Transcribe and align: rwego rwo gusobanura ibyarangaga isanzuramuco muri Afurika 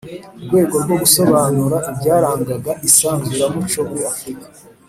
rwego 0.45 0.75
rwo 0.83 0.95
gusobanura 1.01 1.77
ibyarangaga 1.91 2.71
isanzuramuco 2.87 3.79
muri 3.89 4.03
Afurika 4.13 4.47